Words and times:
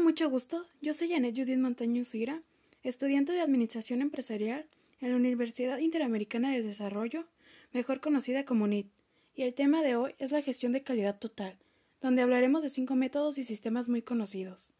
Mucho 0.00 0.28
gusto, 0.28 0.66
yo 0.80 0.94
soy 0.94 1.10
Janet 1.10 1.36
Judith 1.36 1.58
Montaño 1.58 2.04
Suira, 2.04 2.42
estudiante 2.82 3.32
de 3.32 3.40
Administración 3.40 4.02
Empresarial 4.02 4.66
en 5.00 5.10
la 5.10 5.16
Universidad 5.16 5.78
Interamericana 5.78 6.50
del 6.52 6.64
Desarrollo, 6.64 7.26
mejor 7.72 8.00
conocida 8.00 8.44
como 8.44 8.66
NIT, 8.66 8.90
y 9.34 9.42
el 9.42 9.54
tema 9.54 9.80
de 9.82 9.96
hoy 9.96 10.14
es 10.18 10.30
la 10.30 10.42
gestión 10.42 10.72
de 10.72 10.82
calidad 10.82 11.18
total, 11.18 11.56
donde 12.00 12.20
hablaremos 12.20 12.62
de 12.62 12.68
cinco 12.68 12.94
métodos 12.94 13.38
y 13.38 13.44
sistemas 13.44 13.88
muy 13.88 14.02
conocidos. 14.02 14.70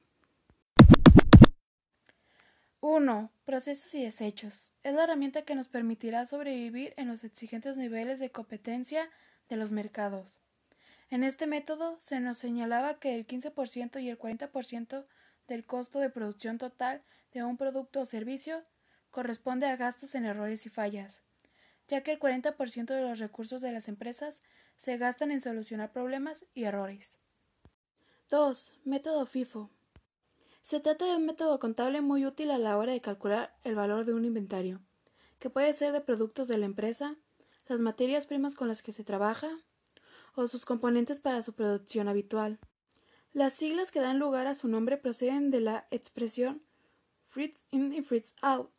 1. 2.80 3.30
Procesos 3.44 3.94
y 3.94 4.02
desechos. 4.02 4.72
Es 4.82 4.94
la 4.94 5.04
herramienta 5.04 5.42
que 5.42 5.54
nos 5.54 5.68
permitirá 5.68 6.26
sobrevivir 6.26 6.94
en 6.96 7.08
los 7.08 7.24
exigentes 7.24 7.76
niveles 7.76 8.18
de 8.18 8.30
competencia 8.30 9.08
de 9.48 9.56
los 9.56 9.72
mercados. 9.72 10.38
En 11.12 11.24
este 11.24 11.46
método 11.46 11.98
se 12.00 12.20
nos 12.20 12.38
señalaba 12.38 12.98
que 12.98 13.14
el 13.14 13.26
15% 13.26 14.02
y 14.02 14.08
el 14.08 14.18
40% 14.18 15.04
del 15.46 15.66
costo 15.66 15.98
de 15.98 16.08
producción 16.08 16.56
total 16.56 17.02
de 17.34 17.44
un 17.44 17.58
producto 17.58 18.00
o 18.00 18.04
servicio 18.06 18.64
corresponde 19.10 19.66
a 19.66 19.76
gastos 19.76 20.14
en 20.14 20.24
errores 20.24 20.64
y 20.64 20.70
fallas, 20.70 21.22
ya 21.86 22.02
que 22.02 22.12
el 22.12 22.18
40% 22.18 22.86
de 22.86 23.02
los 23.02 23.18
recursos 23.18 23.60
de 23.60 23.72
las 23.72 23.88
empresas 23.88 24.40
se 24.78 24.96
gastan 24.96 25.32
en 25.32 25.42
solucionar 25.42 25.92
problemas 25.92 26.46
y 26.54 26.64
errores. 26.64 27.18
2. 28.30 28.72
Método 28.86 29.26
FIFO. 29.26 29.68
Se 30.62 30.80
trata 30.80 31.04
de 31.04 31.16
un 31.16 31.26
método 31.26 31.58
contable 31.58 32.00
muy 32.00 32.24
útil 32.24 32.50
a 32.50 32.56
la 32.56 32.78
hora 32.78 32.92
de 32.92 33.02
calcular 33.02 33.54
el 33.64 33.74
valor 33.74 34.06
de 34.06 34.14
un 34.14 34.24
inventario, 34.24 34.80
que 35.38 35.50
puede 35.50 35.74
ser 35.74 35.92
de 35.92 36.00
productos 36.00 36.48
de 36.48 36.56
la 36.56 36.64
empresa, 36.64 37.16
las 37.66 37.80
materias 37.80 38.24
primas 38.24 38.54
con 38.54 38.66
las 38.66 38.80
que 38.80 38.92
se 38.92 39.04
trabaja, 39.04 39.50
o 40.34 40.48
sus 40.48 40.64
componentes 40.64 41.20
para 41.20 41.42
su 41.42 41.52
producción 41.54 42.08
habitual. 42.08 42.58
Las 43.32 43.54
siglas 43.54 43.90
que 43.90 44.00
dan 44.00 44.18
lugar 44.18 44.46
a 44.46 44.54
su 44.54 44.68
nombre 44.68 44.96
proceden 44.96 45.50
de 45.50 45.60
la 45.60 45.86
expresión 45.90 46.62
fritz 47.28 47.64
in 47.70 47.92
y 47.92 48.02
fritz 48.02 48.34
out, 48.42 48.70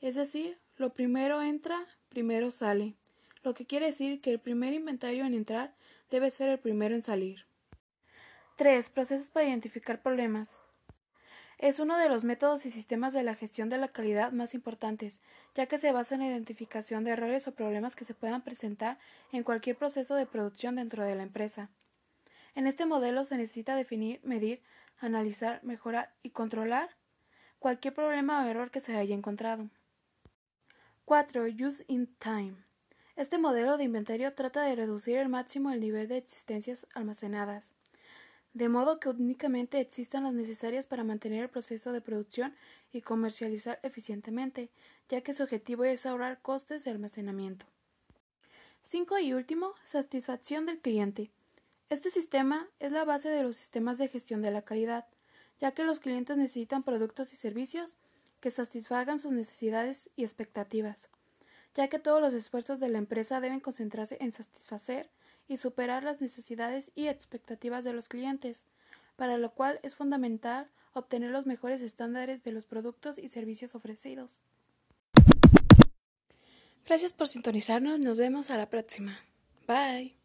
es 0.00 0.14
decir, 0.14 0.60
lo 0.76 0.94
primero 0.94 1.42
entra, 1.42 1.84
primero 2.08 2.50
sale, 2.52 2.94
lo 3.42 3.54
que 3.54 3.66
quiere 3.66 3.86
decir 3.86 4.20
que 4.20 4.30
el 4.30 4.40
primer 4.40 4.72
inventario 4.72 5.24
en 5.24 5.34
entrar 5.34 5.74
debe 6.10 6.30
ser 6.30 6.48
el 6.48 6.58
primero 6.58 6.94
en 6.94 7.02
salir. 7.02 7.46
3. 8.56 8.90
Procesos 8.90 9.28
para 9.30 9.48
identificar 9.48 10.02
problemas. 10.02 10.52
Es 11.58 11.80
uno 11.80 11.98
de 11.98 12.08
los 12.08 12.22
métodos 12.22 12.64
y 12.66 12.70
sistemas 12.70 13.12
de 13.12 13.24
la 13.24 13.34
gestión 13.34 13.68
de 13.68 13.78
la 13.78 13.88
calidad 13.88 14.30
más 14.30 14.54
importantes, 14.54 15.20
ya 15.56 15.66
que 15.66 15.76
se 15.76 15.90
basa 15.90 16.14
en 16.14 16.20
la 16.20 16.28
identificación 16.28 17.02
de 17.02 17.10
errores 17.10 17.48
o 17.48 17.52
problemas 17.52 17.96
que 17.96 18.04
se 18.04 18.14
puedan 18.14 18.42
presentar 18.42 18.96
en 19.32 19.42
cualquier 19.42 19.76
proceso 19.76 20.14
de 20.14 20.24
producción 20.24 20.76
dentro 20.76 21.02
de 21.02 21.16
la 21.16 21.24
empresa. 21.24 21.68
En 22.54 22.68
este 22.68 22.86
modelo 22.86 23.24
se 23.24 23.36
necesita 23.36 23.74
definir, 23.74 24.20
medir, 24.22 24.62
analizar, 25.00 25.62
mejorar 25.64 26.14
y 26.22 26.30
controlar 26.30 26.90
cualquier 27.58 27.92
problema 27.92 28.44
o 28.44 28.46
error 28.46 28.70
que 28.70 28.78
se 28.78 28.96
haya 28.96 29.16
encontrado. 29.16 29.68
4. 31.06 31.46
Use 31.46 31.84
in 31.88 32.06
time. 32.18 32.54
Este 33.16 33.36
modelo 33.36 33.78
de 33.78 33.84
inventario 33.84 34.32
trata 34.32 34.62
de 34.62 34.76
reducir 34.76 35.18
al 35.18 35.28
máximo 35.28 35.72
el 35.72 35.80
nivel 35.80 36.06
de 36.06 36.18
existencias 36.18 36.86
almacenadas 36.94 37.72
de 38.54 38.68
modo 38.68 38.98
que 38.98 39.08
únicamente 39.08 39.80
existan 39.80 40.24
las 40.24 40.34
necesarias 40.34 40.86
para 40.86 41.04
mantener 41.04 41.42
el 41.44 41.50
proceso 41.50 41.92
de 41.92 42.00
producción 42.00 42.54
y 42.92 43.02
comercializar 43.02 43.78
eficientemente, 43.82 44.70
ya 45.08 45.20
que 45.20 45.34
su 45.34 45.42
objetivo 45.42 45.84
es 45.84 46.06
ahorrar 46.06 46.40
costes 46.40 46.84
de 46.84 46.90
almacenamiento. 46.90 47.66
5. 48.82 49.18
Y 49.18 49.32
último, 49.34 49.74
satisfacción 49.84 50.66
del 50.66 50.80
cliente. 50.80 51.30
Este 51.90 52.10
sistema 52.10 52.68
es 52.80 52.92
la 52.92 53.04
base 53.04 53.28
de 53.28 53.42
los 53.42 53.56
sistemas 53.56 53.98
de 53.98 54.08
gestión 54.08 54.42
de 54.42 54.50
la 54.50 54.62
calidad, 54.62 55.06
ya 55.60 55.72
que 55.72 55.84
los 55.84 56.00
clientes 56.00 56.36
necesitan 56.36 56.82
productos 56.82 57.32
y 57.32 57.36
servicios 57.36 57.96
que 58.40 58.50
satisfagan 58.50 59.18
sus 59.18 59.32
necesidades 59.32 60.10
y 60.16 60.22
expectativas, 60.22 61.08
ya 61.74 61.88
que 61.88 61.98
todos 61.98 62.20
los 62.20 62.34
esfuerzos 62.34 62.80
de 62.80 62.88
la 62.88 62.98
empresa 62.98 63.40
deben 63.40 63.60
concentrarse 63.60 64.16
en 64.20 64.32
satisfacer 64.32 65.10
y 65.48 65.56
superar 65.56 66.04
las 66.04 66.20
necesidades 66.20 66.90
y 66.94 67.08
expectativas 67.08 67.84
de 67.84 67.92
los 67.92 68.08
clientes, 68.08 68.64
para 69.16 69.38
lo 69.38 69.52
cual 69.52 69.80
es 69.82 69.94
fundamental 69.94 70.68
obtener 70.92 71.30
los 71.30 71.46
mejores 71.46 71.80
estándares 71.82 72.44
de 72.44 72.52
los 72.52 72.66
productos 72.66 73.18
y 73.18 73.28
servicios 73.28 73.74
ofrecidos. 73.74 74.40
Gracias 76.86 77.12
por 77.12 77.28
sintonizarnos, 77.28 77.98
nos 78.00 78.18
vemos 78.18 78.50
a 78.50 78.56
la 78.56 78.70
próxima. 78.70 79.18
Bye. 79.66 80.17